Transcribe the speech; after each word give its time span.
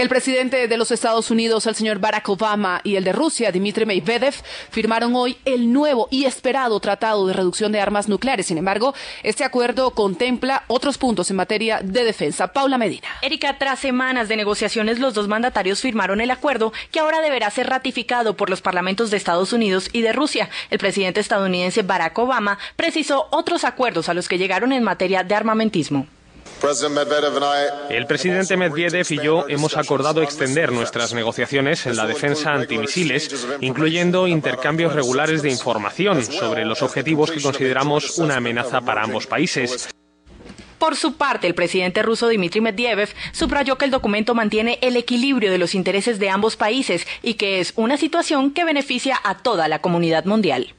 El 0.00 0.08
presidente 0.08 0.66
de 0.66 0.78
los 0.78 0.92
Estados 0.92 1.30
Unidos, 1.30 1.66
el 1.66 1.74
señor 1.74 1.98
Barack 1.98 2.26
Obama, 2.30 2.80
y 2.84 2.96
el 2.96 3.04
de 3.04 3.12
Rusia, 3.12 3.52
Dmitry 3.52 3.84
Medvedev, 3.84 4.32
firmaron 4.70 5.14
hoy 5.14 5.36
el 5.44 5.74
nuevo 5.74 6.08
y 6.10 6.24
esperado 6.24 6.80
tratado 6.80 7.26
de 7.26 7.34
reducción 7.34 7.70
de 7.70 7.82
armas 7.82 8.08
nucleares. 8.08 8.46
Sin 8.46 8.56
embargo, 8.56 8.94
este 9.22 9.44
acuerdo 9.44 9.90
contempla 9.90 10.64
otros 10.68 10.96
puntos 10.96 11.30
en 11.30 11.36
materia 11.36 11.80
de 11.84 12.02
defensa. 12.04 12.54
Paula 12.54 12.78
Medina. 12.78 13.08
Erika, 13.20 13.58
tras 13.58 13.80
semanas 13.80 14.28
de 14.28 14.38
negociaciones, 14.38 15.00
los 15.00 15.12
dos 15.12 15.28
mandatarios 15.28 15.82
firmaron 15.82 16.22
el 16.22 16.30
acuerdo 16.30 16.72
que 16.90 17.00
ahora 17.00 17.20
deberá 17.20 17.50
ser 17.50 17.68
ratificado 17.68 18.38
por 18.38 18.48
los 18.48 18.62
parlamentos 18.62 19.10
de 19.10 19.18
Estados 19.18 19.52
Unidos 19.52 19.90
y 19.92 20.00
de 20.00 20.14
Rusia. 20.14 20.48
El 20.70 20.78
presidente 20.78 21.20
estadounidense 21.20 21.82
Barack 21.82 22.18
Obama 22.18 22.58
precisó 22.74 23.28
otros 23.32 23.64
acuerdos 23.64 24.08
a 24.08 24.14
los 24.14 24.30
que 24.30 24.38
llegaron 24.38 24.72
en 24.72 24.82
materia 24.82 25.24
de 25.24 25.34
armamentismo. 25.34 26.06
El 27.88 28.06
presidente 28.06 28.56
Medvedev 28.56 29.06
y 29.10 29.22
yo 29.22 29.46
hemos 29.48 29.76
acordado 29.76 30.22
extender 30.22 30.72
nuestras 30.72 31.14
negociaciones 31.14 31.86
en 31.86 31.96
la 31.96 32.06
defensa 32.06 32.52
antimisiles, 32.52 33.46
incluyendo 33.60 34.26
intercambios 34.26 34.94
regulares 34.94 35.42
de 35.42 35.50
información 35.50 36.22
sobre 36.22 36.64
los 36.64 36.82
objetivos 36.82 37.30
que 37.30 37.40
consideramos 37.40 38.18
una 38.18 38.36
amenaza 38.36 38.80
para 38.80 39.02
ambos 39.02 39.26
países. 39.26 39.88
Por 40.78 40.96
su 40.96 41.16
parte, 41.16 41.46
el 41.46 41.54
presidente 41.54 42.02
ruso 42.02 42.28
Dmitry 42.28 42.60
Medvedev 42.60 43.10
subrayó 43.32 43.76
que 43.76 43.84
el 43.84 43.90
documento 43.90 44.34
mantiene 44.34 44.78
el 44.80 44.96
equilibrio 44.96 45.50
de 45.50 45.58
los 45.58 45.74
intereses 45.74 46.18
de 46.18 46.30
ambos 46.30 46.56
países 46.56 47.06
y 47.22 47.34
que 47.34 47.60
es 47.60 47.74
una 47.76 47.96
situación 47.96 48.52
que 48.52 48.64
beneficia 48.64 49.18
a 49.22 49.38
toda 49.38 49.68
la 49.68 49.80
comunidad 49.80 50.24
mundial. 50.24 50.74